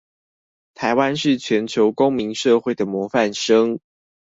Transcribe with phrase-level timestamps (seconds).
[0.73, 3.79] 臺灣是全球公民社會的模範生